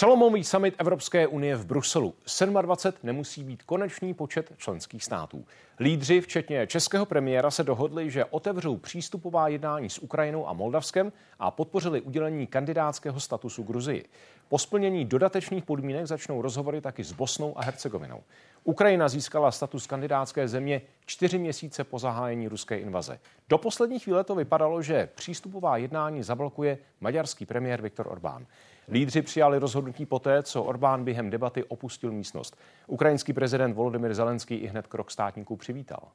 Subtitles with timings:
[0.00, 2.14] Přelomový summit Evropské unie v Bruselu.
[2.60, 5.44] 27 nemusí být konečný počet členských států.
[5.80, 11.50] Lídři, včetně českého premiéra, se dohodli, že otevřou přístupová jednání s Ukrajinou a Moldavskem a
[11.50, 14.04] podpořili udělení kandidátského statusu Gruzii.
[14.48, 18.22] Po splnění dodatečných podmínek začnou rozhovory taky s Bosnou a Hercegovinou.
[18.64, 23.20] Ukrajina získala status kandidátské země čtyři měsíce po zahájení ruské invaze.
[23.48, 28.46] Do poslední chvíle to vypadalo, že přístupová jednání zablokuje maďarský premiér Viktor Orbán.
[28.90, 32.56] Lídři přijali rozhodnutí poté, co Orbán během debaty opustil místnost.
[32.86, 36.08] Ukrajinský prezident Volodymyr Zelenský i hned krok státníků přivítal.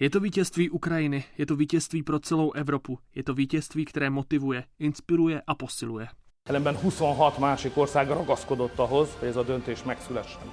[0.00, 4.64] Je to vítězství Ukrajiny, je to vítězství pro celou Evropu, je to vítězství, které motivuje,
[4.78, 6.08] inspiruje a posiluje.
[6.46, 10.46] Ellenben 26 másik ország ragaszkodott ahhoz, hogy ez a döntés megszülessen.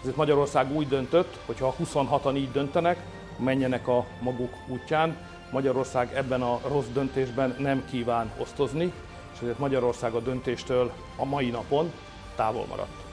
[0.00, 2.98] Ezért Magyarország úgy döntött, hogy ha 26-an így döntenek,
[3.38, 5.16] menjenek a maguk útján.
[5.52, 8.92] Magyarország ebben a rossz döntésben nem kíván osztozni,
[9.34, 11.92] és ezért Magyarország a döntéstől a mai napon
[12.36, 13.04] távol maradt.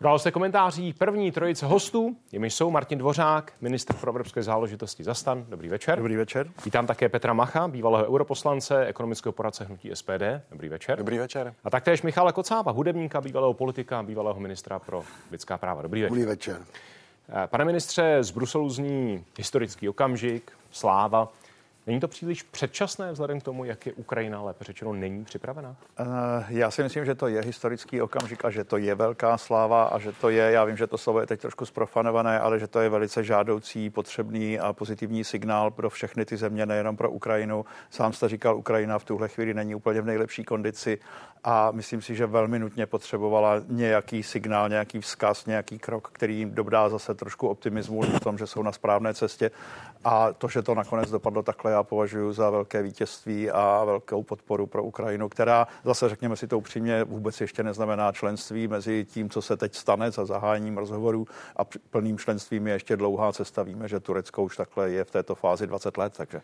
[0.00, 5.44] Události komentáří první trojice hostů, jimi jsou Martin Dvořák, ministr pro evropské záležitosti za stan.
[5.48, 5.98] Dobrý večer.
[5.98, 6.50] Dobrý večer.
[6.64, 10.22] Vítám také Petra Macha, bývalého europoslance, ekonomického poradce hnutí SPD.
[10.50, 10.98] Dobrý večer.
[10.98, 11.54] Dobrý večer.
[11.64, 15.82] A taktéž Michala Kocába, hudebníka, bývalého politika, bývalého ministra pro lidská práva.
[15.82, 16.10] Dobrý večer.
[16.10, 16.60] Dobrý večer.
[17.46, 21.28] Pane ministře, z Bruselu zní historický okamžik, sláva.
[21.88, 25.76] Není to příliš předčasné vzhledem k tomu, jak je Ukrajina, lépe řečeno, není připravena?
[26.00, 26.06] Uh,
[26.48, 29.98] já si myslím, že to je historický okamžik a že to je velká sláva a
[29.98, 32.80] že to je, já vím, že to slovo je teď trošku zprofanované, ale že to
[32.80, 37.64] je velice žádoucí, potřebný a pozitivní signál pro všechny ty země, nejenom pro Ukrajinu.
[37.90, 40.98] Sám jste říkal, Ukrajina v tuhle chvíli není úplně v nejlepší kondici
[41.44, 46.54] a myslím si, že velmi nutně potřebovala nějaký signál, nějaký vzkaz, nějaký krok, který jim
[46.54, 49.50] dodá zase trošku optimismu v tom, že jsou na správné cestě.
[50.04, 54.66] A to, že to nakonec dopadlo takhle, já považuji za velké vítězství a velkou podporu
[54.66, 59.42] pro Ukrajinu, která zase, řekněme si to upřímně, vůbec ještě neznamená členství mezi tím, co
[59.42, 61.26] se teď stane za zahájením rozhovorů
[61.56, 63.62] a plným členstvím je ještě dlouhá cesta.
[63.62, 66.40] Víme, že Turecko už takhle je v této fázi 20 let, takže.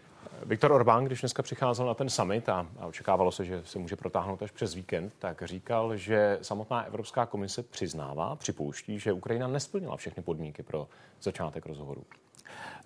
[0.47, 3.97] Viktor Orbán, když dneska přicházel na ten summit a, a očekávalo se, že se může
[3.97, 9.97] protáhnout až přes víkend, tak říkal, že samotná Evropská komise přiznává, připouští, že Ukrajina nesplnila
[9.97, 10.89] všechny podmínky pro
[11.23, 12.05] začátek rozhovorů.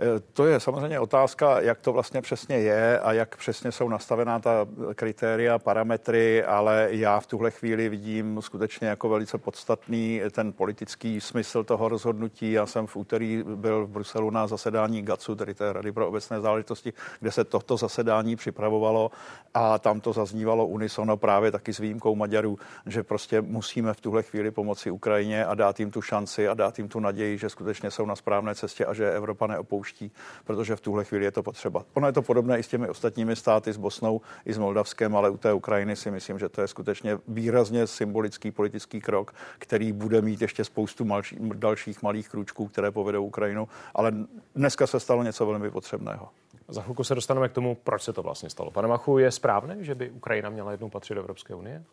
[0.00, 4.38] Eh, to je samozřejmě otázka, jak to vlastně přesně je a jak přesně jsou nastavená
[4.38, 11.20] ta kritéria, parametry, ale já v tuhle chvíli vidím skutečně jako velice podstatný ten politický
[11.20, 12.52] smysl toho rozhodnutí.
[12.52, 16.40] Já jsem v úterý byl v Bruselu na zasedání GACU, tedy té Rady pro obecné
[16.40, 19.10] záležitosti, kde se toto zasedání připravovalo
[19.54, 24.22] a tam to zaznívalo unisono právě taky s výjimkou Maďarů, že prostě musíme v tuhle
[24.22, 27.90] chvíli pomoci Ukrajině a dát jim tu šanci a dát jim tu naději, že skutečně
[27.90, 30.10] jsou na správné cestě a že Evropa neopouští pouští,
[30.44, 31.84] protože v tuhle chvíli je to potřeba.
[31.94, 35.30] Ono je to podobné i s těmi ostatními státy, s Bosnou i s Moldavskem, ale
[35.30, 40.22] u té Ukrajiny si myslím, že to je skutečně výrazně symbolický politický krok, který bude
[40.22, 44.12] mít ještě spoustu malší, dalších malých krůčků, které povedou Ukrajinu, ale
[44.54, 46.28] dneska se stalo něco velmi potřebného.
[46.68, 48.70] Za chvilku se dostaneme k tomu, proč se to vlastně stalo.
[48.70, 51.84] Pane Machu, je správné, že by Ukrajina měla jednou patřit do Evropské unie?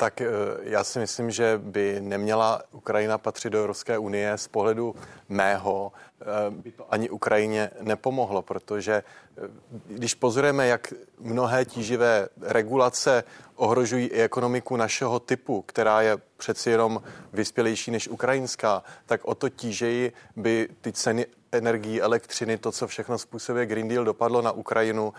[0.00, 0.26] Tak eh,
[0.62, 4.38] já si myslím, že by neměla Ukrajina patřit do Evropské unie.
[4.38, 4.94] Z pohledu
[5.28, 9.48] mého eh, by to ani Ukrajině nepomohlo, protože eh,
[9.86, 13.24] když pozorujeme, jak mnohé tíživé regulace
[13.56, 19.48] ohrožují i ekonomiku našeho typu, která je přeci jenom vyspělejší než ukrajinská, tak o to
[19.48, 25.12] tížeji by ty ceny energií, elektřiny, to, co všechno způsobuje Green Deal, dopadlo na Ukrajinu.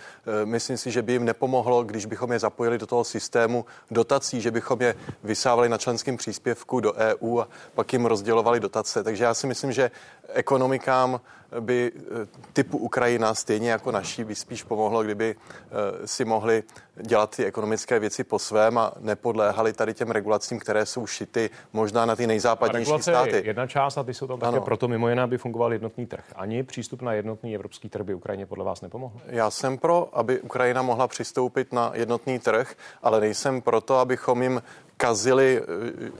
[0.43, 4.41] E, myslím si, že by jim nepomohlo, když bychom je zapojili do toho systému dotací,
[4.41, 9.03] že bychom je vysávali na členském příspěvku do EU a pak jim rozdělovali dotace.
[9.03, 9.91] Takže já si myslím, že
[10.33, 11.21] ekonomikám
[11.59, 16.63] by eh, typu Ukrajina, stejně jako naší, by spíš pomohlo, kdyby eh, si mohli
[17.01, 22.05] dělat ty ekonomické věci po svém a nepodléhali tady těm regulacím, které jsou šity možná
[22.05, 23.35] na ty nejzápadnější státy.
[23.35, 24.61] Je jedna část a ty jsou tam také ano.
[24.61, 26.23] proto mimo jiné, aby fungoval jednotný trh.
[26.35, 29.19] Ani přístup na jednotný evropský trh by Ukrajině podle vás nepomohl?
[29.25, 34.61] Já jsem pro, aby Ukrajina mohla přistoupit na jednotný trh, ale nejsem proto, abychom jim
[35.01, 36.11] kazili eh,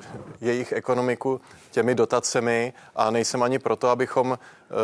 [0.42, 1.42] jejich ekonomiku
[1.72, 4.76] těmi dotacemi a nejsem ani proto, abychom eh,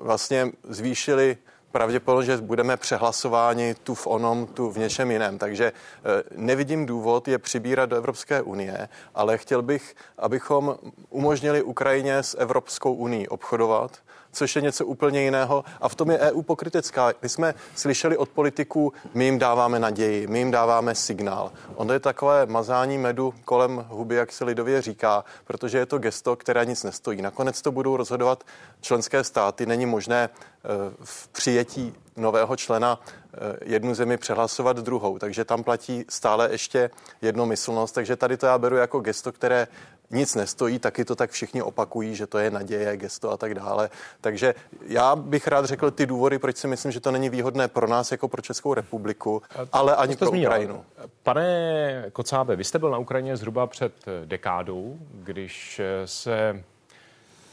[0.00, 1.36] vlastně zvýšili
[1.72, 5.38] pravděpodobně, že budeme přehlasováni tu v onom, tu v něčem jiném.
[5.38, 10.76] Takže eh, nevidím důvod je přibírat do Evropské unie, ale chtěl bych, abychom
[11.10, 13.98] umožnili Ukrajině s Evropskou unii obchodovat,
[14.36, 15.64] což je něco úplně jiného.
[15.80, 17.12] A v tom je EU pokrytecká.
[17.22, 21.52] My jsme slyšeli od politiků, my jim dáváme naději, my jim dáváme signál.
[21.74, 26.36] Ono je takové mazání medu kolem huby, jak se lidově říká, protože je to gesto,
[26.36, 27.22] které nic nestojí.
[27.22, 28.44] Nakonec to budou rozhodovat
[28.80, 29.66] členské státy.
[29.66, 30.68] Není možné eh,
[31.04, 33.00] v přijetí nového člena
[33.64, 35.18] jednu zemi přehlasovat druhou.
[35.18, 36.90] Takže tam platí stále ještě
[37.22, 37.94] jednomyslnost.
[37.94, 39.68] Takže tady to já beru jako gesto, které
[40.10, 43.90] nic nestojí, taky to tak všichni opakují, že to je naděje, gesto a tak dále.
[44.20, 44.54] Takže
[44.86, 48.12] já bych rád řekl ty důvody, proč si myslím, že to není výhodné pro nás
[48.12, 49.42] jako pro Českou republiku,
[49.72, 50.48] ale ani pro zmínil.
[50.48, 50.84] Ukrajinu.
[51.22, 53.92] Pane Kocábe, vy jste byl na Ukrajině zhruba před
[54.24, 56.64] dekádou, když se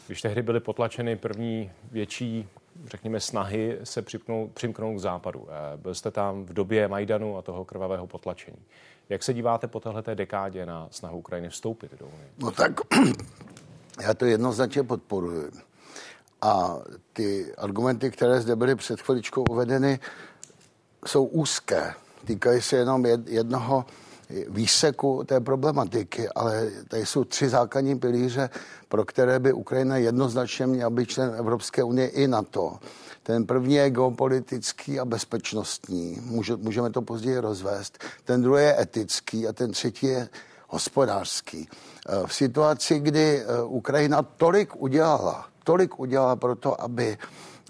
[0.07, 2.49] když tehdy byly potlačeny první větší
[2.85, 5.47] řekněme, snahy se připnout, přimknout k západu.
[5.75, 8.57] Byl jste tam v době Majdanu a toho krvavého potlačení.
[9.13, 12.27] Jak se díváte po této dekádě na snahu Ukrajiny vstoupit do Unie?
[12.37, 12.71] No tak
[14.01, 15.51] já to jednoznačně podporuji.
[16.41, 16.77] A
[17.13, 19.99] ty argumenty, které zde byly před chviličkou uvedeny,
[21.07, 21.93] jsou úzké.
[22.25, 23.85] Týkají se jenom jednoho
[24.49, 28.49] výseku té problematiky, ale tady jsou tři základní pilíře,
[28.89, 32.77] pro které by Ukrajina jednoznačně měla být člen Evropské unie i NATO.
[33.23, 37.99] Ten první je geopolitický a bezpečnostní, Může, můžeme to později rozvést.
[38.25, 40.29] Ten druhý je etický a ten třetí je
[40.67, 41.69] hospodářský.
[42.09, 47.17] Eh, v situaci, kdy eh, Ukrajina tolik udělala, tolik udělala pro to, aby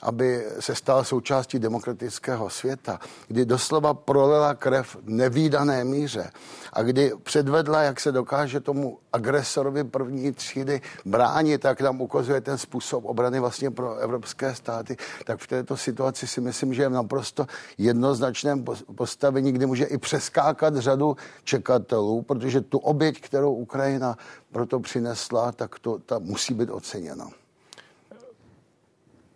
[0.03, 6.31] aby se stala součástí demokratického světa, kdy doslova prolila krev nevýdané míře
[6.73, 12.57] a kdy předvedla, jak se dokáže tomu agresorovi první třídy bránit, tak nám ukazuje ten
[12.57, 16.93] způsob obrany vlastně pro evropské státy, tak v této situaci si myslím, že je v
[16.93, 17.47] naprosto
[17.77, 18.65] jednoznačném
[18.95, 24.17] postavení, kdy může i přeskákat řadu čekatelů, protože tu oběť, kterou Ukrajina
[24.51, 27.42] proto přinesla, tak to ta musí být oceněna.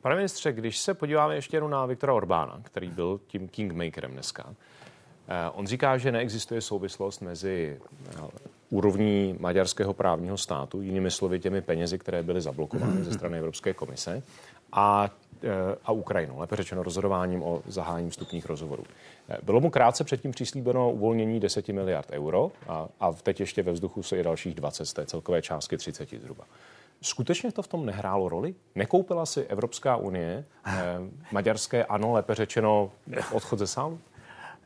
[0.08, 4.54] Pane ministře, když se podíváme ještě jenom na Viktora Orbána, který byl tím kingmakerem dneska,
[5.28, 8.22] eh, on říká, že neexistuje souvislost mezi eh,
[8.70, 14.24] úrovní maďarského právního státu, jinými slovy těmi penězi, které byly zablokovány ze strany Evropské komise,
[14.72, 15.10] a,
[15.44, 15.50] eh,
[15.86, 18.84] a Ukrajinou, lépe řečeno rozhodováním o zahájení vstupních rozhovorů.
[19.44, 24.04] Bylo mu krátce předtím přislíbeno uvolnění 10 miliard euro a, a teď ještě ve vzduchu
[24.04, 26.44] se je dalších 20 z té celkové částky 30 zhruba.
[27.02, 28.56] Skutečně to v tom nehrálo roli?
[28.76, 30.74] Nekoupila si Evropská unie eh,
[31.32, 32.92] maďarské ano, lépe řečeno
[33.32, 34.00] odchod ze sálu?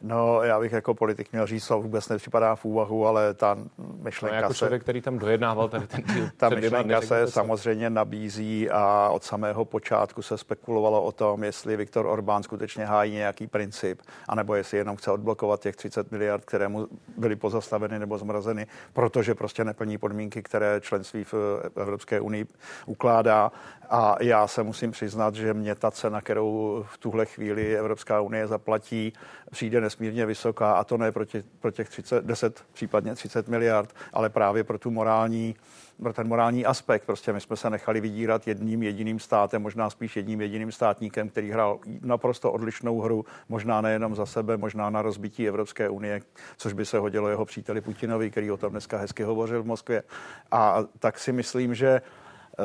[0.01, 4.35] No, já bych jako politik měl říct, co vůbec nepřipadá v úvahu, ale ta myšlenka
[4.35, 4.57] no, jako se...
[4.57, 9.65] člověk, který tam dojednával tady ten díl, Ta myšlenka se samozřejmě nabízí a od samého
[9.65, 14.95] počátku se spekulovalo o tom, jestli Viktor Orbán skutečně hájí nějaký princip, anebo jestli jenom
[14.95, 16.87] chce odblokovat těch 30 miliard, které mu
[17.17, 21.33] byly pozastaveny nebo zmrazeny, protože prostě neplní podmínky, které členství v
[21.75, 22.45] Evropské unii
[22.85, 23.51] ukládá.
[23.89, 28.47] A já se musím přiznat, že mě ta cena, kterou v tuhle chvíli Evropská unie
[28.47, 29.13] zaplatí,
[29.51, 33.95] přijde nesmírně vysoká a to ne pro těch, pro těch 30, 10, případně 30 miliard,
[34.13, 35.55] ale právě pro tu morální
[36.03, 37.03] pro ten morální aspekt.
[37.05, 41.51] Prostě my jsme se nechali vydírat jedním jediným státem, možná spíš jedním jediným státníkem, který
[41.51, 46.21] hrál naprosto odlišnou hru, možná nejenom za sebe, možná na rozbití Evropské unie,
[46.57, 50.03] což by se hodilo jeho příteli Putinovi, který o tom dneska hezky hovořil v Moskvě.
[50.51, 52.63] A tak si myslím, že eh,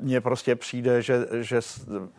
[0.00, 1.60] mně prostě přijde, že, že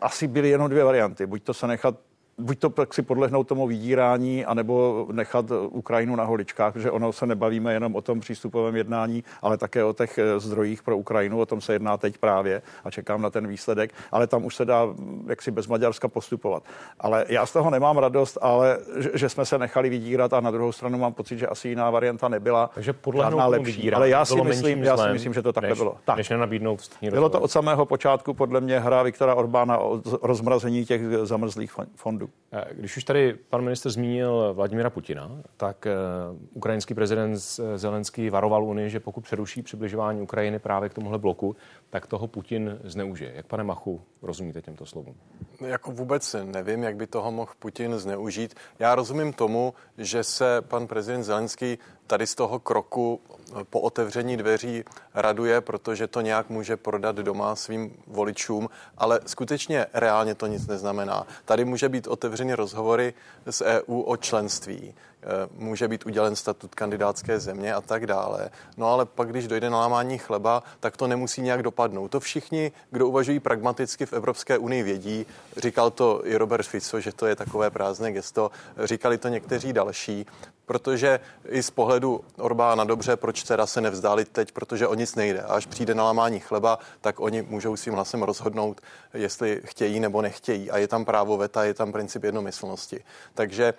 [0.00, 1.26] asi byly jenom dvě varianty.
[1.26, 1.94] Buď to se nechat
[2.42, 7.26] buď to tak si podlehnout tomu vydírání, anebo nechat Ukrajinu na holičkách, protože ono se
[7.26, 11.46] nebavíme jenom o tom přístupovém jednání, ale také o těch eh, zdrojích pro Ukrajinu, o
[11.46, 14.86] tom se jedná teď právě a čekám na ten výsledek, ale tam už se dá
[15.26, 16.62] jaksi bez Maďarska postupovat.
[17.00, 20.50] Ale já z toho nemám radost, ale že, že jsme se nechali vydírat a na
[20.50, 22.70] druhou stranu mám pocit, že asi jiná varianta nebyla.
[22.74, 23.92] Takže podle lepší.
[23.92, 25.96] Ale já si, myslím, já si myslím, že to takhle než, bylo.
[26.04, 26.16] Tak.
[26.16, 26.80] Než nenabídnout
[27.10, 32.28] Bylo to od samého počátku podle mě hra Viktora Orbána o rozmrazení těch zamrzlých fondů.
[32.54, 35.92] Eh, když už tady pan minister zmínil Vladimira Putina, tak eh,
[36.52, 37.36] ukrajinský prezident
[37.76, 41.56] Zelenský varoval Unii, že pokud přeruší přibližování Ukrajiny právě k tomuhle bloku,
[41.90, 43.32] tak toho Putin zneužije.
[43.34, 45.14] Jak, pane Machu, rozumíte těmto slovům?
[45.60, 48.54] Jako vůbec nevím, jak by toho mohl Putin zneužít.
[48.78, 51.78] Já rozumím tomu, že se pan prezident Zelenský
[52.12, 53.20] tady z toho kroku
[53.70, 60.34] po otevření dveří raduje, protože to nějak může prodat doma svým voličům, ale skutečně reálně
[60.34, 61.26] to nic neznamená.
[61.44, 63.14] Tady může být otevřeny rozhovory
[63.46, 64.94] s EU o členství.
[65.22, 68.50] Eh, může být udělen statut kandidátské země a tak dále.
[68.76, 72.08] No ale pak, když dojde na lámání chleba, tak to nemusí nějak dopadnout.
[72.08, 75.26] To všichni, kdo uvažují pragmaticky v Evropské unii, vědí.
[75.56, 78.50] Říkal to i Robert Fico, že to je takové prázdné gesto.
[78.84, 80.26] Říkali to někteří další
[80.72, 85.42] protože i z pohledu Orbána dobře, proč teda se nevzdálit teď, protože o nic nejde.
[85.42, 88.80] A až přijde na lámání chleba, tak oni můžou svým hlasem rozhodnout,
[89.14, 90.70] jestli chtějí nebo nechtějí.
[90.70, 93.04] A je tam právo veta, je tam princip jednomyslnosti.
[93.34, 93.74] Takže e,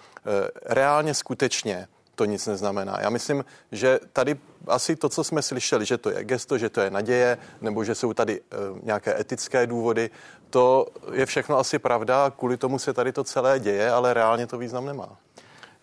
[0.65, 2.97] reálně skutečně to nic neznamená.
[3.01, 6.81] Já myslím, že tady asi to, co jsme slyšeli, že to je gesto, že to
[6.81, 8.41] je naděje, nebo že jsou tady e,
[8.83, 10.09] nějaké etické důvody,
[10.50, 14.57] to je všechno asi pravda, kvůli tomu se tady to celé děje, ale reálně to
[14.57, 15.23] význam nemá.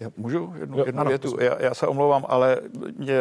[0.01, 1.37] Já můžu jednu, jo, jednu ano, větu?
[1.41, 2.59] Já, já se omlouvám, ale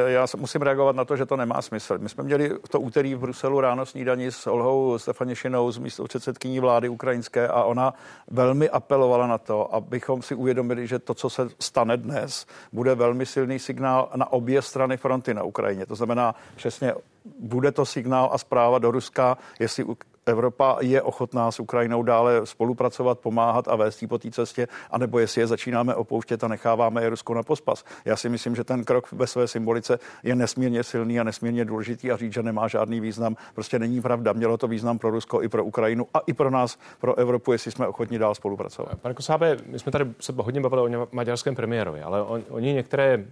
[0.08, 1.98] já musím reagovat na to, že to nemá smysl.
[1.98, 6.60] My jsme měli to úterý v Bruselu ráno snídaní s Olhou Stefanišinou, z místo předsedkyní
[6.60, 7.94] vlády ukrajinské a ona
[8.28, 13.26] velmi apelovala na to, abychom si uvědomili, že to, co se stane dnes, bude velmi
[13.26, 15.86] silný signál na obě strany fronty na Ukrajině.
[15.86, 16.94] To znamená přesně
[17.40, 19.86] bude to signál a zpráva do Ruska, jestli
[20.26, 25.42] Evropa je ochotná s Ukrajinou dále spolupracovat, pomáhat a vést po té cestě, anebo jestli
[25.42, 27.84] je začínáme opouštět a necháváme je Rusko na pospas.
[28.06, 32.12] Já si myslím, že ten krok ve své symbolice je nesmírně silný a nesmírně důležitý
[32.12, 34.34] a říct, že nemá žádný význam, prostě není pravda.
[34.34, 37.72] Mělo to význam pro Rusko i pro Ukrajinu a i pro nás, pro Evropu, jestli
[37.72, 39.00] jsme ochotni dál spolupracovat.
[39.02, 43.26] Pane Kosábe, my jsme tady se hodně bavili o maďarském premiérovi, ale on, oni některé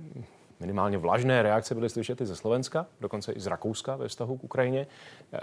[0.60, 4.44] minimálně vlažné reakce byly slyšet i ze Slovenska, dokonce i z Rakouska ve vztahu k
[4.44, 4.88] Ukrajině.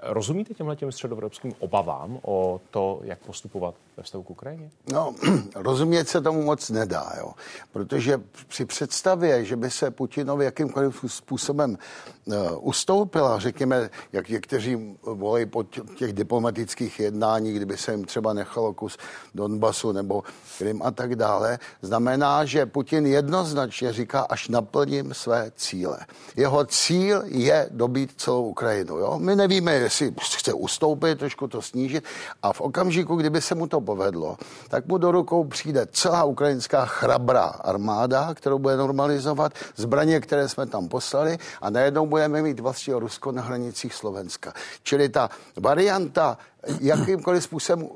[0.03, 4.71] Rozumíte těmhle těm středoevropským obavám o to, jak postupovat ve vztahu k Ukrajině?
[4.93, 5.15] No,
[5.55, 7.33] rozumět se tomu moc nedá, jo.
[7.73, 11.79] protože při představě, že by se Putinovi jakýmkoliv způsobem
[12.25, 15.63] uh, ustoupila, řekněme, jak někteří volají po
[15.97, 18.99] těch diplomatických jednání, kdyby se jim třeba nechalo kus
[19.35, 20.23] Donbasu nebo
[20.59, 25.99] Krym a tak dále, znamená, že Putin jednoznačně říká, až naplním své cíle.
[26.37, 28.97] Jeho cíl je dobít celou Ukrajinu.
[28.99, 29.19] Jo?
[29.19, 32.05] My nevíme, jestli chce ustoupit, trošku to snížit
[32.43, 34.37] a v okamžiku, kdyby se mu to povedlo,
[34.69, 40.67] tak mu do rukou přijde celá ukrajinská chrabrá armáda, kterou bude normalizovat, zbraně, které jsme
[40.67, 44.53] tam poslali a najednou budeme mít vlastně Rusko na hranicích Slovenska.
[44.83, 46.39] Čili ta varianta
[46.81, 47.89] jakýmkoliv způsobem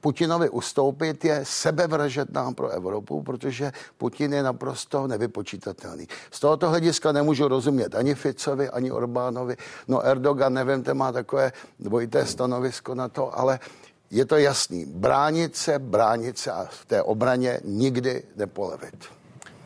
[0.00, 6.06] Putinovi ustoupit je sebevražedná pro Evropu, protože Putin je naprosto nevypočítatelný.
[6.30, 9.56] Z tohoto hlediska nemůžu rozumět ani Ficovi, ani Orbánovi.
[9.88, 13.60] No Erdogan, nevím, ten má takové dvojité stanovisko na to, ale
[14.10, 14.84] je to jasný.
[14.86, 19.04] Bránit se, bránit se a v té obraně nikdy nepolevit.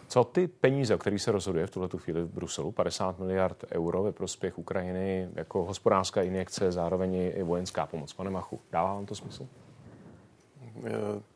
[0.09, 4.03] Co ty peníze, o kterých se rozhoduje v tuhle chvíli v Bruselu, 50 miliard euro
[4.03, 9.15] ve prospěch Ukrajiny jako hospodářská injekce, zároveň i vojenská pomoc, pane Machu, dává vám to
[9.15, 9.47] smysl?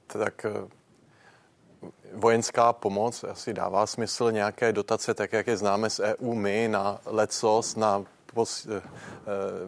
[0.07, 0.47] Tak
[2.13, 7.01] vojenská pomoc asi dává smysl nějaké dotace, tak jak je známe z EU my na
[7.07, 8.05] lecos, na
[8.37, 8.83] pos, eh,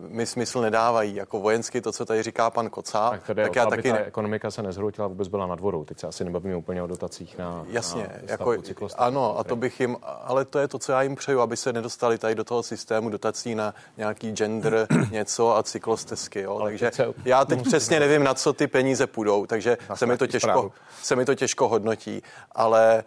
[0.08, 1.14] mi smysl nedávají.
[1.14, 3.10] Jako vojensky to, co tady říká pan Kocá.
[3.10, 3.90] Tak, tak já taky...
[3.90, 5.84] Ta ekonomika se nezhrotila, vůbec byla nad vodou.
[5.84, 8.56] Teď se asi nebavíme úplně o dotacích na Jasně, na jako,
[8.96, 11.72] ano, a to bych jim, ale to je to, co já jim přeju, aby se
[11.72, 16.40] nedostali tady do toho systému dotací na nějaký gender něco a cyklostezky.
[16.40, 16.60] Jo.
[16.64, 16.90] Takže
[17.24, 20.72] já teď přesně nevím, na co ty peníze půjdou, takže se mi, to těžko,
[21.02, 22.22] se mi to těžko hodnotí,
[22.52, 23.04] ale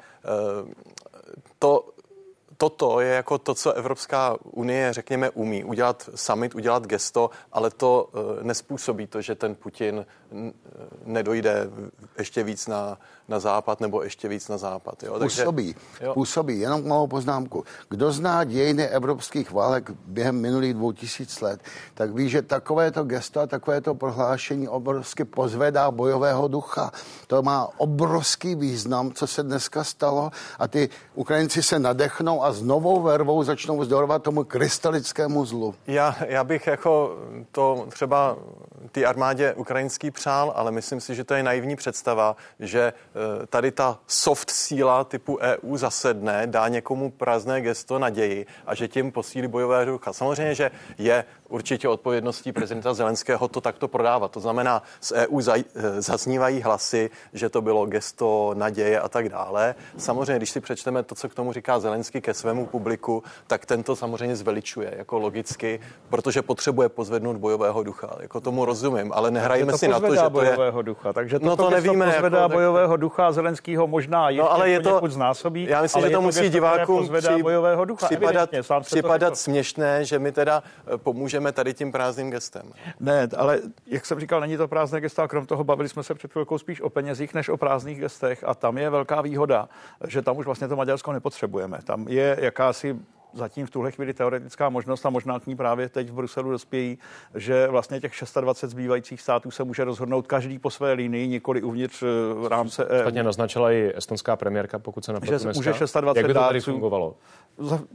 [0.64, 0.70] uh,
[1.60, 1.91] to
[2.62, 5.64] toto je jako to, co Evropská unie, řekněme, umí.
[5.64, 10.06] Udělat summit, udělat gesto, ale to uh, nespůsobí to, že ten Putin
[11.06, 11.70] nedojde
[12.18, 12.98] ještě víc na,
[13.28, 15.04] na západ nebo ještě víc na západ.
[15.04, 15.20] Jo?
[15.20, 16.14] Působí, Takže, jo.
[16.14, 16.60] působí.
[16.60, 17.64] Jenom malou poznámku.
[17.90, 21.62] Kdo zná dějiny evropských válek během minulých dvou tisíc let,
[21.94, 26.92] tak ví, že takovéto gesto a takovéto prohlášení obrovsky pozvedá bojového ducha.
[27.28, 32.62] To má obrovský význam, co se dneska stalo a ty Ukrajinci se nadechnou a s
[32.62, 35.76] novou vervou začnou vzdorovat tomu krystalickému zlu.
[35.88, 37.18] Já, já bych jako
[37.52, 38.38] to třeba
[38.92, 43.72] ty armádě ukrajinský přál, ale myslím si, že to je naivní představa, že eh, tady
[43.72, 49.48] ta soft síla typu EU zasedne, dá někomu prázdné gesto naději a že tím posílí
[49.48, 50.14] bojové ducha.
[50.14, 54.32] Samozřejmě, že je určitě odpovědností prezidenta Zelenského to takto prodávat.
[54.32, 55.64] To znamená, z EU eh,
[56.02, 59.76] zaznívají hlasy, že to bylo gesto naděje a tak dále.
[59.98, 63.96] Samozřejmě, když si přečteme to, co k tomu říká Zelenský ke svému publiku, tak tento
[63.96, 65.80] samozřejmě zveličuje jako logicky,
[66.10, 68.18] protože potřebuje pozvednout bojového ducha.
[68.20, 70.58] Jako tomu rozumím, ale nehrajeme si na to, že to je...
[70.82, 71.14] ducha.
[71.14, 72.06] Takže to, no to nevíme.
[72.06, 75.64] Pozvedá jako, bojového ducha Zelenského možná ještě no, ale je to, znásobí.
[75.70, 78.06] Já myslím, že to, to musí divákům při, bojového ducha.
[78.06, 78.50] připadat,
[78.82, 80.98] připadat směšné, že my teda eh,
[81.42, 82.72] pomůžeme tady tím prázdným gestem.
[83.00, 86.14] Ne, ale jak jsem říkal, není to prázdné gesto a krom toho bavili jsme se
[86.14, 89.70] před chvilkou spíš o penězích než o prázdných gestech a tam je velká výhoda,
[90.08, 91.80] že tam už vlastně to Maďarsko nepotřebujeme.
[91.84, 92.96] Tam je jakási
[93.34, 96.98] zatím v tuhle chvíli teoretická možnost a možná k ní právě teď v Bruselu dospějí,
[97.36, 98.12] že vlastně těch
[98.42, 102.86] 26 zbývajících států se může rozhodnout každý po své linii, nikoli uvnitř v eh, rámce
[102.86, 102.98] EU.
[102.98, 106.62] Ostatně naznačila i estonská premiérka, pokud se například že může 26 Jak by to tady
[106.62, 107.16] fungovalo?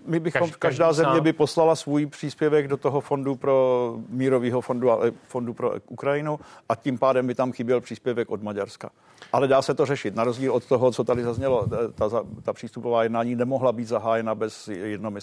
[0.07, 1.25] my bychom, každý, každá země sám.
[1.25, 4.91] by poslala svůj příspěvek do toho fondu pro mírového fondu,
[5.23, 8.91] fondu pro Ukrajinu a tím pádem by tam chyběl příspěvek od Maďarska.
[9.33, 10.15] Ale dá se to řešit.
[10.15, 12.11] Na rozdíl od toho, co tady zaznělo, ta,
[12.43, 14.69] ta přístupová jednání nemohla být zahájena bez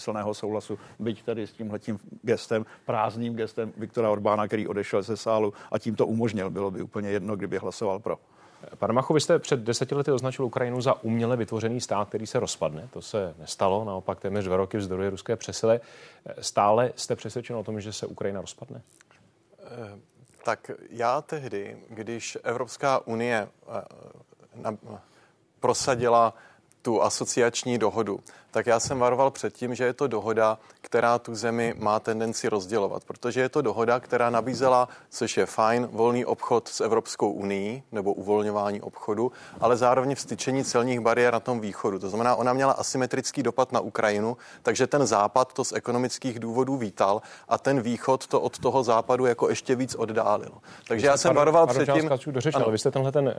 [0.04, 5.52] jednomyslného souhlasu, byť tady s tímhletím gestem, prázdným gestem Viktora Orbána, který odešel ze sálu
[5.72, 6.50] a tím to umožnil.
[6.50, 8.18] Bylo by úplně jedno, kdyby hlasoval pro.
[8.78, 12.40] Pane Macho, vy jste před deseti lety označil Ukrajinu za uměle vytvořený stát, který se
[12.40, 12.88] rozpadne.
[12.92, 15.80] To se nestalo, naopak téměř dva roky vzdory ruské přesile.
[16.40, 18.82] Stále jste přesvědčen o tom, že se Ukrajina rozpadne?
[19.60, 19.98] Eh,
[20.44, 23.48] tak já tehdy, když Evropská unie
[24.64, 24.76] eh,
[25.60, 26.34] prosadila
[26.82, 28.20] tu asociační dohodu,
[28.54, 32.48] tak já jsem varoval před tím, že je to dohoda, která tu zemi má tendenci
[32.48, 37.82] rozdělovat, protože je to dohoda, která nabízela, což je fajn, volný obchod s Evropskou unii
[37.92, 41.98] nebo uvolňování obchodu, ale zároveň vstyčení celních bariér na tom východu.
[41.98, 46.76] To znamená, ona měla asymetrický dopad na Ukrajinu, takže ten západ to z ekonomických důvodů
[46.76, 50.52] vítal a ten východ to od toho západu jako ještě víc oddálil.
[50.88, 52.10] Takže já jsem varoval před tím...
[52.54, 53.34] ale vy jste tenhle ten eh,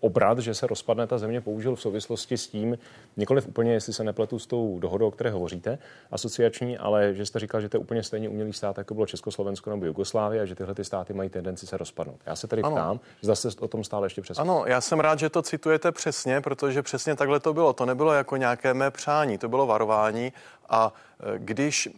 [0.00, 2.78] obrat, že se rozpadne ta země, použil v souvislosti s tím,
[3.16, 5.78] nikoliv úplně, jestli se nepletu s tou dohodou, o které hovoříte,
[6.10, 9.70] asociační, ale že jste říkal, že to je úplně stejně umělý stát, jako bylo Československo
[9.70, 12.20] nebo Jugoslávie a že tyhle ty státy mají tendenci se rozpadnout.
[12.26, 12.76] Já se tedy ano.
[12.76, 14.50] ptám, zda se o tom stále ještě přesvědčen.
[14.50, 17.72] Ano, já jsem rád, že to citujete přesně, protože přesně takhle to bylo.
[17.72, 20.32] To nebylo jako nějaké mé přání, to bylo varování
[20.70, 21.90] a e, když e,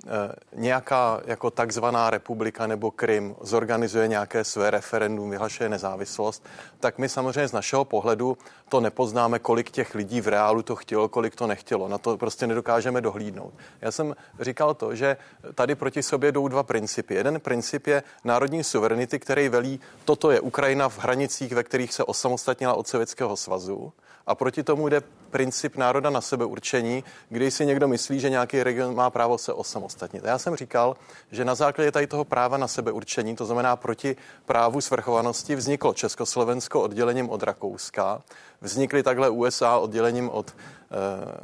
[0.56, 6.46] nějaká jako takzvaná republika nebo Krym zorganizuje nějaké své referendum, vyhlašuje nezávislost,
[6.80, 8.38] tak my samozřejmě z našeho pohledu
[8.68, 11.88] to nepoznáme, kolik těch lidí v reálu to chtělo, kolik to nechtělo.
[11.88, 13.54] Na to prostě nedokážeme dohlídnout.
[13.80, 15.16] Já jsem říkal to, že
[15.54, 17.14] tady proti sobě jdou dva principy.
[17.14, 22.04] Jeden princip je národní suverenity, který velí, toto je Ukrajina v hranicích, ve kterých se
[22.04, 23.92] osamostatnila od Sovětského svazu
[24.26, 28.62] a proti tomu jde princip národa na sebe určení, kdy si někdo myslí, že nějaký
[28.62, 30.24] region má právo se osamostatnit.
[30.24, 30.96] Já jsem říkal,
[31.30, 35.94] že na základě tady toho práva na sebe určení, to znamená proti právu svrchovanosti, vzniklo
[35.94, 38.22] Československo oddělením od Rakouska,
[38.60, 40.54] vznikly takhle USA oddělením od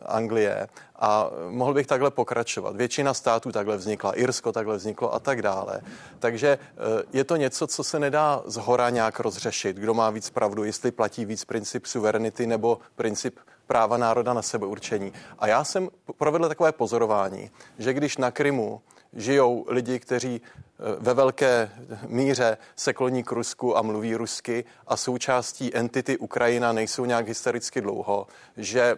[0.07, 2.77] Anglie a mohl bych takhle pokračovat.
[2.77, 5.81] Většina států takhle vznikla, Irsko takhle vzniklo a tak dále.
[6.19, 9.77] Takže eh, je to něco, co se nedá z hora nějak rozřešit.
[9.77, 15.13] Kdo má víc pravdu, jestli platí víc princip suverenity nebo princip práva národa na sebeurčení.
[15.39, 18.81] A já jsem provedl takové pozorování, že když na Krymu
[19.13, 21.71] žijou lidi, kteří eh, ve velké
[22.07, 27.81] míře se kloní k Rusku a mluví rusky a součástí entity Ukrajina nejsou nějak historicky
[27.81, 28.97] dlouho, že eh,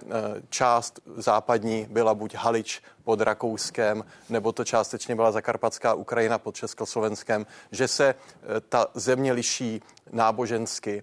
[0.48, 7.46] část západní byla buď Halič pod Rakouskem, nebo to částečně byla Zakarpatská Ukrajina pod Československem,
[7.72, 11.02] že se eh, ta země liší nábožensky,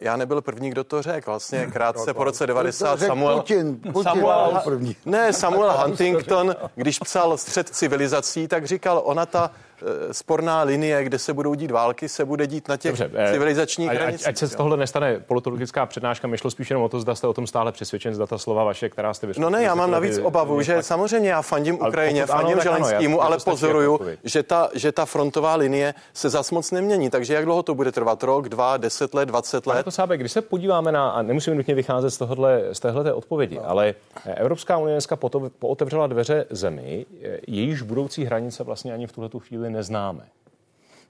[0.00, 1.30] já nebyl první, kdo to řekl.
[1.30, 3.36] Vlastně krátce po roce 90 Samuel...
[3.36, 4.96] Putin, Putin Samuel, první.
[5.06, 9.67] Ne, Samuel Huntington, když psal Střed civilizací, tak říkal, ona ta Eh,
[10.12, 13.90] sporná linie, kde se budou dít války, se bude dít na těch Dobře, eh, civilizačních
[13.90, 14.26] ať, hranicích.
[14.26, 17.14] Ať, ať se z tohle nestane politologická přednáška, my šlo spíš jenom o to, zda
[17.14, 19.42] jste o tom stále přesvědčen, zda ta slova vaše, která jste vyřešili.
[19.42, 24.00] No ne, já mám navíc obavu, že samozřejmě já fandím Ukrajině, fandím Želenskému, ale pozoruju,
[24.24, 27.10] že ta, že ta frontová linie se zas moc nemění.
[27.10, 28.22] Takže jak dlouho to bude trvat?
[28.22, 29.84] Rok, dva, deset let, dvacet let?
[29.84, 33.56] To sábe, když se podíváme na, a nemusíme nutně vycházet z, tohohle, z téhleté odpovědi,
[33.56, 33.70] no.
[33.70, 35.16] ale Evropská unie dneska
[35.58, 37.06] pootevřela dveře zemi,
[37.46, 40.37] jejíž budoucí hranice vlastně ani v tuhle chvíli neznáme.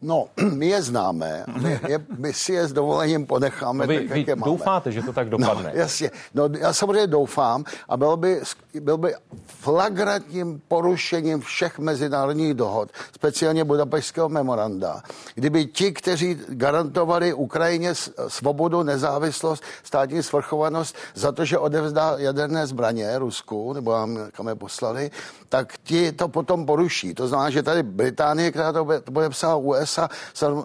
[0.03, 3.87] No, my je známe, my, je, my si je s dovolením ponecháme.
[3.87, 4.51] No vy, tak, vy jak je máme.
[4.51, 5.71] doufáte, že to tak dopadne?
[5.75, 6.11] No, jasně.
[6.35, 8.41] No, já samozřejmě doufám a byl by,
[8.81, 9.15] byl by
[9.47, 15.03] flagrantním porušením všech mezinárodních dohod, speciálně Budapešského memoranda,
[15.35, 17.95] kdyby ti, kteří garantovali Ukrajině
[18.29, 25.11] svobodu, nezávislost, státní svrchovanost za to, že odevzdá jaderné zbraně Rusku, nebo kam je poslali,
[25.49, 27.15] tak ti to potom poruší.
[27.15, 29.57] To znamená, že tady Británie, která to bude psát
[29.89, 30.09] USA,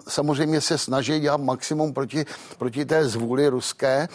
[0.08, 2.24] samozřejmě se snaží dělat maximum proti,
[2.58, 4.08] proti té zvůli ruské.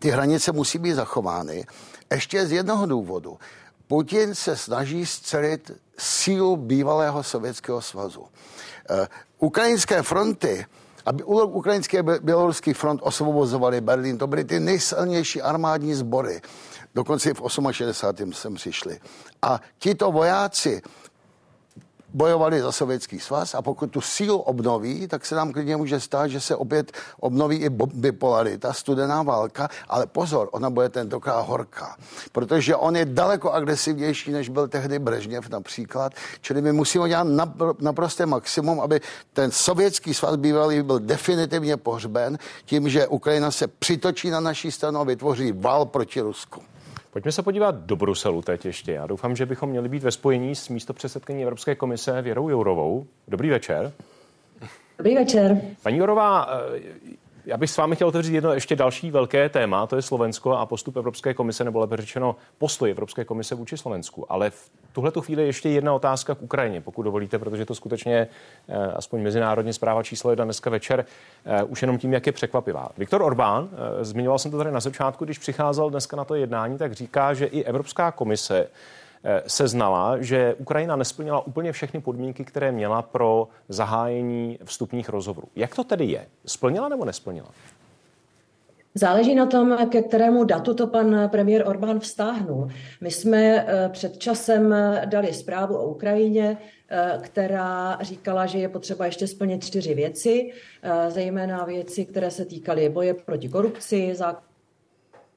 [0.00, 1.66] Ty hranice musí být zachovány.
[2.10, 3.38] Ještě z jednoho důvodu.
[3.86, 8.20] Putin se snaží zcelit sílu bývalého Sovětského svazu.
[8.20, 8.26] Uh,
[9.38, 10.66] ukrajinské fronty
[11.08, 14.18] aby ukrajinské a běloruský front osvobozovali Berlín.
[14.18, 16.40] To byly ty nejsilnější armádní sbory.
[16.94, 18.32] Dokonce i v 68.
[18.32, 19.00] sem přišli.
[19.42, 20.82] A tito vojáci
[22.14, 26.26] bojovali za sovětský svaz a pokud tu sílu obnoví, tak se nám klidně může stát,
[26.26, 31.96] že se opět obnoví i bipolarita, studená válka, ale pozor, ona bude tentokrát horká,
[32.32, 37.26] protože on je daleko agresivnější, než byl tehdy Brežněv například, čili my musíme dělat
[37.80, 39.00] naprosté maximum, aby
[39.32, 45.00] ten sovětský svaz bývalý byl definitivně pohřben tím, že Ukrajina se přitočí na naší stranu
[45.00, 46.62] a vytvoří val proti Rusku.
[47.10, 48.92] Pojďme se podívat do Bruselu teď ještě.
[48.92, 53.06] Já doufám, že bychom měli být ve spojení s místopředsedkyní Evropské komise Věrou Jourovou.
[53.28, 53.92] Dobrý večer.
[54.98, 55.60] Dobrý večer.
[55.82, 56.48] Paní Jorová,
[57.48, 60.66] já bych s vámi chtěl otevřít jedno ještě další velké téma, to je Slovensko a
[60.66, 64.32] postup Evropské komise, nebo lépe řečeno postoj Evropské komise vůči Slovensku.
[64.32, 68.28] Ale v tuhle chvíli ještě jedna otázka k Ukrajině, pokud dovolíte, protože to skutečně
[68.68, 71.04] eh, aspoň mezinárodně zpráva číslo jedna dneska večer,
[71.44, 72.88] eh, už jenom tím, jak je překvapivá.
[72.98, 76.78] Viktor Orbán, eh, zmiňoval jsem to tady na začátku, když přicházel dneska na to jednání,
[76.78, 78.68] tak říká, že i Evropská komise
[79.24, 85.48] Eh, se znala, že Ukrajina nesplnila úplně všechny podmínky, které měla pro zahájení vstupních rozhovorů.
[85.56, 86.26] Jak to tedy je?
[86.46, 87.48] Splnila nebo nesplnila?
[88.94, 92.68] Záleží na tom, ke kterému datu to pan premiér Orbán vztáhnul.
[93.00, 99.06] My jsme eh, před časem dali zprávu o Ukrajině, eh, která říkala, že je potřeba
[99.06, 100.52] ještě splnit čtyři věci,
[101.08, 104.47] zejména věci, které se týkaly boje proti korupci, zákon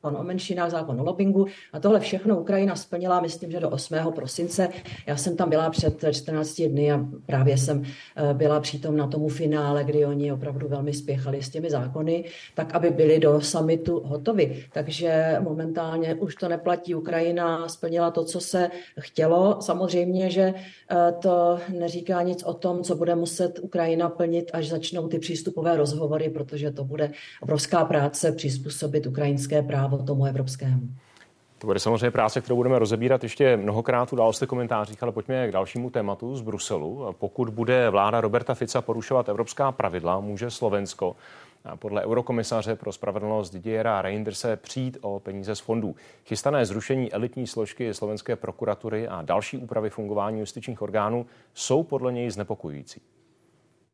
[0.02, 3.96] o menšinách, zákon o lobbingu a tohle všechno Ukrajina splnila, myslím, že do 8.
[4.16, 4.70] prosince.
[5.08, 9.28] Já jsem tam byla před 14 dny a právě jsem eh, byla přítom na tomu
[9.28, 14.66] finále, kdy oni opravdu velmi spěchali s těmi zákony, tak aby byli do samitu hotovi.
[14.74, 16.96] Takže momentálně už to neplatí.
[16.96, 19.58] Ukrajina splnila to, co se chtělo.
[19.62, 25.08] Samozřejmě, že eh, to neříká nic o tom, co bude muset Ukrajina plnit, až začnou
[25.08, 27.12] ty přístupové rozhovory, protože to bude
[27.42, 30.82] obrovská práce přizpůsobit ukrajinské právo právo tomu evropskému.
[31.58, 35.52] To bude samozřejmě práce, kterou budeme rozebírat ještě mnohokrát v události komentářích, ale pojďme k
[35.52, 37.16] dalšímu tématu z Bruselu.
[37.20, 41.16] Pokud bude vláda Roberta Fica porušovat evropská pravidla, může Slovensko
[41.76, 45.96] podle eurokomisaře pro spravedlnost Didiera Reinderse přijít o peníze z fondů.
[46.26, 52.32] Chystané zrušení elitní složky slovenské prokuratury a další úpravy fungování justičních orgánů jsou podle něj
[52.32, 53.02] znepokojující.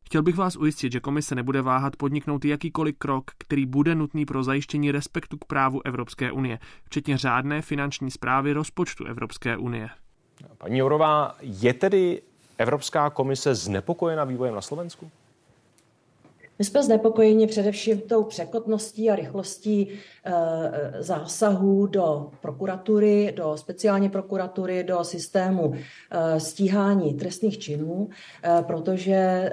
[0.08, 4.42] Chtěl bych vás ujistit, že komise nebude váhat podniknout jakýkoliv krok, který bude nutný pro
[4.44, 9.88] zajištění respektu k právu Evropské unie, včetně řádné finanční zprávy rozpočtu Evropské unie.
[10.58, 12.22] Paní Jourová, je tedy
[12.58, 15.10] Evropská komise znepokojena vývojem na Slovensku?
[16.58, 19.92] My jsme znepokojeni především tou překotností a rychlostí e,
[21.02, 28.08] zásahů do prokuratury, do speciální prokuratury, do systému e, stíhání trestných činů,
[28.66, 29.52] protože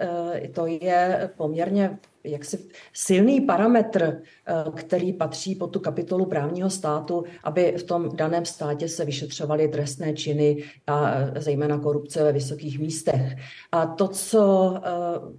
[0.53, 7.75] to je poměrně jaksi silný parametr, eh, který patří pod tu kapitolu právního státu, aby
[7.77, 13.35] v tom daném státě se vyšetřovaly trestné činy a eh, zejména korupce ve vysokých místech.
[13.71, 14.73] A to, co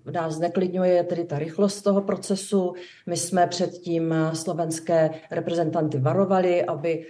[0.06, 2.72] eh, nás zneklidňuje, je tedy ta rychlost toho procesu.
[3.06, 7.06] My jsme předtím slovenské reprezentanty varovali, aby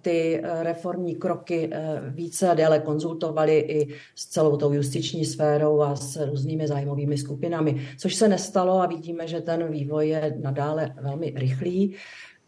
[0.00, 1.70] ty reformní kroky
[2.08, 7.88] více a déle konzultovali i s celou tou justiční sférou a s různými zájmovými skupinami,
[7.98, 11.94] což se nestalo a vidíme, vidíme, že ten vývoj je nadále velmi rychlý.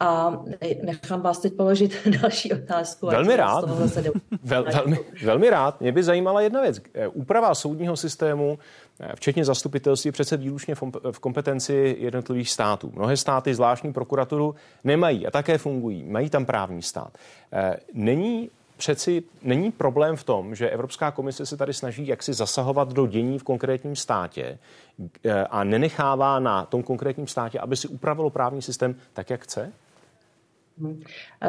[0.00, 0.42] A
[0.83, 3.07] nechám vás teď položit další otázku.
[3.07, 3.64] Velmi rád.
[4.42, 5.81] Vel, velmi, velmi rád.
[5.81, 6.81] Mě by zajímala jedna věc.
[7.12, 8.59] Úprava soudního systému,
[9.00, 10.74] eh, včetně zastupitelství, přece výlučně
[11.12, 12.92] v kompetenci jednotlivých států.
[12.94, 16.05] Mnohé státy zvláštní prokuraturu nemají a také fungují.
[16.05, 17.12] Mají tam právní stát.
[17.53, 22.93] Eh, není přeci není problém v tom, že Evropská komise se tady snaží jaksi zasahovat
[22.93, 24.59] do dění v konkrétním státě
[25.25, 29.73] eh, a nenechává na tom konkrétním státě, aby si upravilo právní systém tak, jak chce?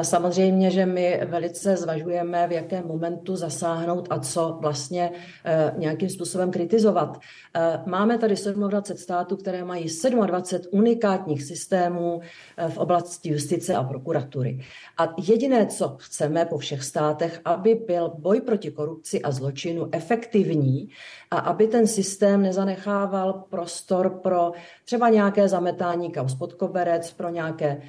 [0.01, 5.11] Samozřejmě, že my velice zvažujeme, v jakém momentu zasáhnout a co vlastně
[5.45, 7.17] eh, nějakým způsobem kritizovat.
[7.55, 9.87] Eh, máme tady 27 států, které mají
[10.25, 12.21] 27 unikátních systémů
[12.57, 14.59] eh, v oblasti justice a prokuratury.
[14.97, 20.89] A jediné, co chceme po všech státech, aby byl boj proti korupci a zločinu efektivní
[21.31, 24.51] a aby ten systém nezanechával prostor pro
[24.85, 27.81] třeba nějaké zametání kaus pod koberec, pro nějaké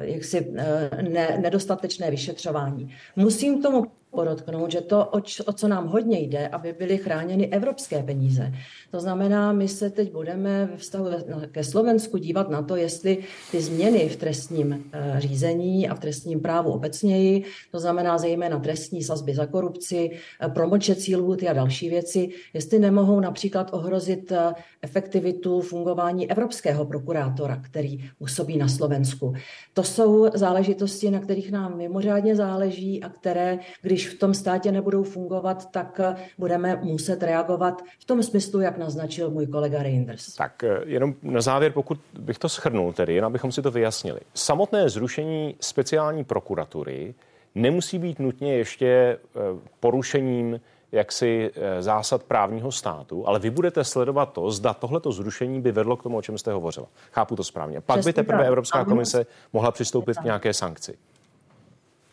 [0.00, 2.94] jak jaksi eh, ne, nedostatečné vyšetřování.
[3.16, 3.84] Musím tomu
[4.14, 8.52] podotknout, že to, o, o co nám hodně jde, aby byly chráněny evropské peníze.
[8.90, 11.06] To znamená, my se teď budeme ve vztahu
[11.50, 13.18] ke Slovensku dívat na to, jestli
[13.50, 19.02] ty změny v trestním eh, řízení a v trestním právu obecněji, to znamená zejména trestní
[19.02, 25.60] sazby za korupci, eh, promlčecí lhuty a další věci, jestli nemohou například ohrozit eh, efektivitu
[25.60, 29.34] fungování evropského prokurátora, který působí na Slovensku.
[29.74, 34.72] To jsou záležitosti, na kterých nám mimořádně záleží a které, když když v tom státě
[34.72, 40.34] nebudou fungovat, tak eh, budeme muset reagovat v tom smyslu, jak naznačil můj kolega Reinders.
[40.34, 44.20] Tak eh, jenom na závěr, pokud bych to schrnul, tedy jen abychom si to vyjasnili.
[44.34, 47.14] Samotné zrušení speciální prokuratury
[47.54, 49.40] nemusí být nutně ještě eh,
[49.80, 50.60] porušením
[50.92, 56.02] jaksi zásad právního státu, ale vy budete sledovat to, zda tohleto zrušení by vedlo k
[56.02, 56.86] tomu, o čem jste hovořila.
[57.12, 57.80] Chápu to správně.
[57.80, 58.46] Pak Přesně by teprve tak.
[58.46, 60.94] Evropská komise mohla přistoupit k nějaké sankci.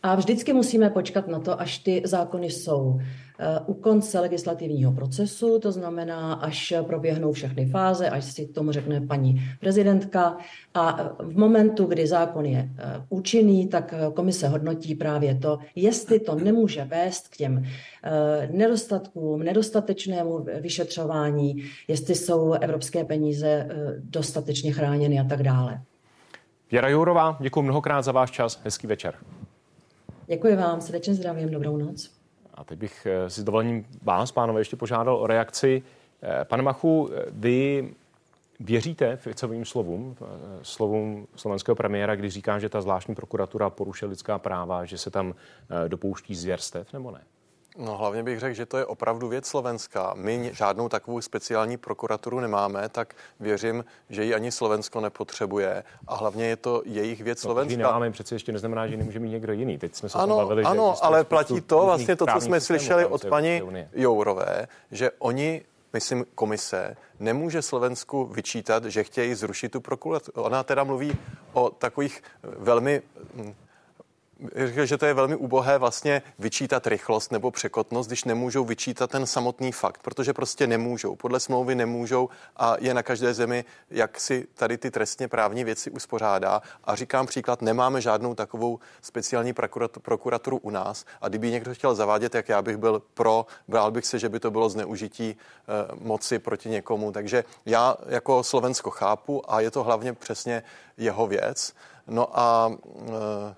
[0.04, 5.60] A vždycky musíme počkat na to, až ty zákony jsou eh, u konce legislativního procesu,
[5.60, 10.38] to znamená, až proběhnou všechny fáze, až si tomu řekne paní prezidentka.
[10.74, 16.36] A v momentu, kdy zákon je eh, účinný, tak komise hodnotí právě to, jestli to
[16.36, 17.64] nemůže vést k těm
[18.52, 23.68] nedostatkům, nedostatečnému vyšetřování, jestli jsou evropské peníze
[24.00, 25.82] dostatečně chráněny a tak dále.
[26.72, 28.62] Věra Jourová, děkuji mnohokrát za váš čas.
[28.64, 29.16] Hezký večer.
[30.32, 32.12] Děkuji vám, srdečně zdravím, dobrou noc.
[32.54, 35.84] A teď bych eh, si dovolením vás, pánové, ještě požádal o reakci.
[36.24, 37.94] Eh, pane Machu, eh, vy
[38.60, 40.16] věříte Ficovým slovům,
[40.62, 45.36] slovům slovenského premiéra, když říká, že ta zvláštní prokuratura porušuje lidská práva, že se tam
[45.88, 47.22] dopouští zvěrstev, nebo ne?
[47.78, 50.14] No hlavně bych řekl, že to je opravdu věc Slovenska.
[50.16, 55.84] My žádnou takovou speciální prokuraturu nemáme, tak věřím, že ji ani Slovensko nepotřebuje.
[56.08, 57.78] A hlavně je to jejich věc no, Slovenska.
[57.78, 59.78] nemáme, přeci ještě neznamená, že nemůže mít někdo jiný.
[59.78, 63.06] Teď jsme se ano, bavili, ano, že ale platí to vlastně to, co jsme slyšeli
[63.06, 63.62] od paní
[63.94, 65.62] Jourové, že oni
[65.94, 70.44] myslím, komise nemůže Slovensku vyčítat, že chtějí zrušit tu prokuraturu.
[70.44, 71.18] Ona teda mluví
[71.54, 73.02] o takových velmi
[73.36, 73.54] hm,
[74.56, 79.26] řekl, že to je velmi ubohé vlastně vyčítat rychlost nebo překotnost, když nemůžou vyčítat ten
[79.26, 81.16] samotný fakt, protože prostě nemůžou.
[81.16, 85.92] Podle smlouvy nemůžou a je na každé zemi, jak si tady ty trestně právní věci
[85.92, 86.62] uspořádá.
[86.84, 89.54] A říkám příklad, nemáme žádnou takovou speciální
[90.02, 91.06] prokuraturu u nás.
[91.22, 94.40] A kdyby někdo chtěl zavádět, jak já bych byl pro, bál bych se, že by
[94.40, 95.36] to bylo zneužití e,
[95.96, 97.12] moci proti někomu.
[97.12, 100.64] Takže já jako Slovensko chápu a je to hlavně přesně
[100.98, 101.74] jeho věc.
[102.08, 103.56] No a e,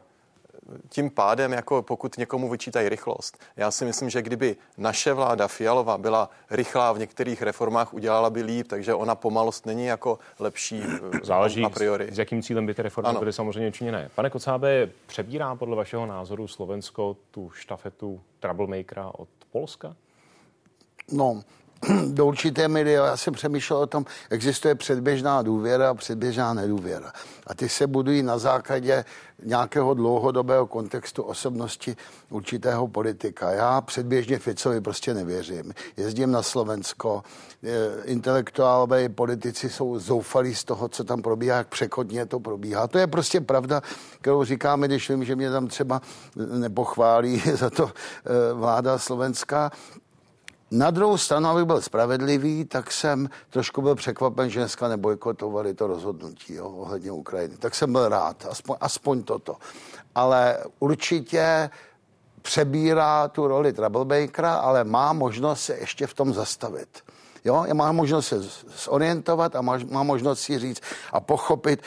[0.90, 5.98] tím pádem, jako pokud někomu vyčítají rychlost, já si myslím, že kdyby naše vláda Fialová
[5.98, 11.20] byla rychlá v některých reformách, udělala by líp, takže ona pomalost není jako lepší eh,
[11.24, 12.08] Záleží, a priori.
[12.12, 13.20] S, s jakým cílem by ty reformy ano.
[13.20, 14.10] byly samozřejmě činěné.
[14.16, 19.96] Pane Kocábe, přebírá podle vašeho názoru Slovensko tu štafetu troublemakera od Polska?
[21.12, 21.44] No,
[22.08, 27.14] do určité míry, já jsem přemýšlel o tom, existuje předběžná důvěra a předběžná nedůvěra.
[27.48, 29.06] A ty se budují na základě
[29.46, 31.96] nějakého dlouhodobého kontextu osobnosti
[32.30, 33.52] určitého politika.
[33.52, 35.74] Já předběžně Ficovi prostě nevěřím.
[35.98, 37.24] Jezdím na Slovensko,
[38.04, 42.88] intelektuálové politici jsou zoufalí z toho, co tam probíhá, jak překotně to probíhá.
[42.88, 43.82] To je prostě pravda,
[44.22, 46.02] kterou říkáme, když vím, že mě tam třeba
[46.36, 49.72] nepochválí za to eh, vláda slovenská.
[50.74, 55.88] Na druhou stranu, abych byl spravedlivý, tak jsem trošku byl překvapen, že dneska nebojkotovali to
[55.88, 57.58] rozhodnutí jo, ohledně Ukrajiny.
[57.58, 59.56] Tak jsem byl rád, aspoň, aspoň toto.
[60.16, 61.70] Ale určitě
[62.42, 66.90] přebírá tu roli troublemakera, ale má možnost se ještě v tom zastavit.
[67.46, 68.42] Jo, má možnost se
[68.86, 70.82] zorientovat a má, má možnost si říct
[71.12, 71.82] a pochopit,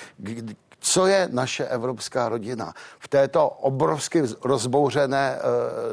[0.80, 5.38] co je naše evropská rodina v této obrovsky rozbouřené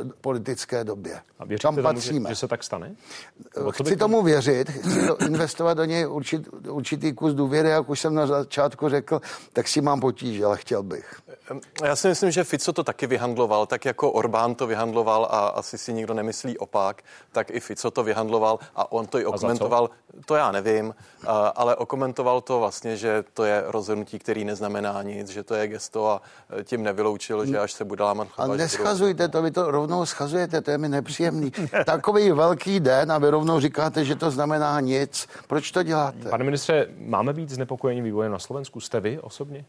[0.03, 1.19] uh, politické době.
[1.39, 2.19] A věříte Tam patříme.
[2.19, 2.95] Tomu, že, že se tak stane?
[3.71, 8.15] Chci tomu věřit, chci to investovat do něj určit, určitý kus důvěry, jak už jsem
[8.15, 9.21] na začátku řekl,
[9.53, 11.15] tak si mám potíže, ale chtěl bych.
[11.83, 15.77] Já si myslím, že Fico to taky vyhandloval, tak jako Orbán to vyhandloval a asi
[15.77, 19.89] si nikdo nemyslí opak, tak i Fico to vyhandloval a on to i okomentoval.
[20.25, 20.95] To já nevím,
[21.55, 24.72] ale okomentoval to vlastně, že to je rozhodnutí, který neznamená
[25.03, 26.21] nic, že to je gesto a
[26.59, 28.53] e, tím nevyloučil, že až se bude lámat chleba.
[28.53, 31.51] A neschazujte to, vy to rovnou schazujete, to je mi nepříjemný.
[31.85, 35.27] Takový velký den a vy rovnou říkáte, že to znamená nic.
[35.47, 36.29] Proč to děláte?
[36.29, 38.79] Pane ministře, máme být znepokojení vývojem na Slovensku?
[38.79, 39.65] Jste vy osobně?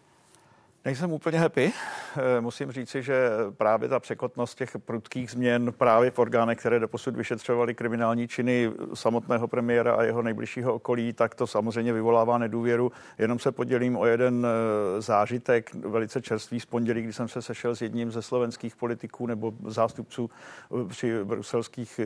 [0.84, 1.72] Nejsem úplně happy.
[2.16, 7.16] Eh, musím říci, že právě ta překotnost těch prudkých změn právě v orgánech, které doposud
[7.16, 12.92] vyšetřovaly kriminální činy samotného premiéra a jeho nejbližšího okolí, tak to samozřejmě vyvolává nedůvěru.
[13.18, 17.76] Jenom se podělím o jeden eh, zážitek, velice čerstvý z pondělí, kdy jsem se sešel
[17.76, 22.00] s jedním ze slovenských politiků nebo zástupců eh, při bruselských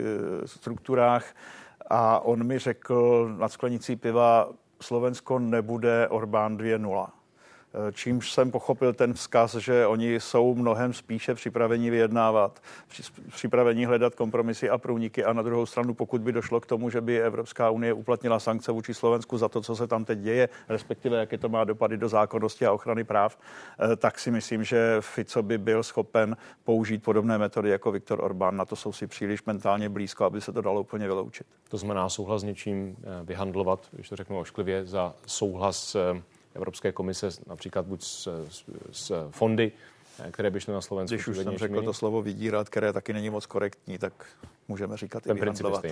[0.44, 1.24] strukturách
[1.90, 4.48] a on mi řekl nad sklenicí piva,
[4.80, 7.17] Slovensko nebude Orbán 2.0
[7.92, 12.62] čímž jsem pochopil ten vzkaz, že oni jsou mnohem spíše připraveni vyjednávat,
[13.30, 17.00] připraveni hledat kompromisy a průniky a na druhou stranu, pokud by došlo k tomu, že
[17.00, 21.16] by Evropská unie uplatnila sankce vůči Slovensku za to, co se tam teď děje, respektive
[21.16, 25.42] jaké to má dopady do zákonnosti a ochrany práv, eh, tak si myslím, že Fico
[25.42, 28.56] by byl schopen použít podobné metody jako Viktor Orbán.
[28.56, 31.46] Na to jsou si příliš mentálně blízko, aby se to dalo úplně vyloučit.
[31.68, 36.22] To znamená souhlas něčím eh, vyhandlovat, když to řeknu ošklivě, za souhlas eh,
[36.58, 38.28] Evropské komise, například buď s,
[38.92, 39.72] s fondy,
[40.30, 41.14] které by šly na Slovensku.
[41.14, 44.12] Když už jsem řekl to slovo vydírat, které taky není moc korektní, tak
[44.68, 45.84] můžeme říkat Ten i vyhandlovat.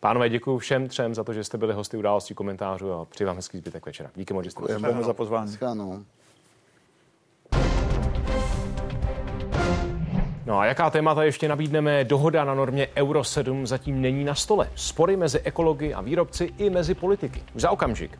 [0.00, 3.36] Pánové, děkuji všem třem za to, že jste byli hosty událostí komentářů a přeji vám
[3.36, 4.10] hezký zbytek večera.
[4.14, 5.56] Díky moc, že jste Děkujeme za pozvání.
[10.46, 12.04] No a jaká témata ještě nabídneme?
[12.04, 14.70] Dohoda na normě Euro 7 zatím není na stole.
[14.74, 17.42] Spory mezi ekology a výrobci i mezi politiky.
[17.54, 18.18] Už za okamžik.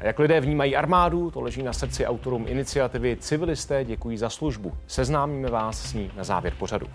[0.00, 4.72] A jak lidé vnímají armádu, to leží na srdci autorům iniciativy Civilisté děkují za službu.
[4.86, 6.86] Seznámíme vás s ní na závěr pořadu.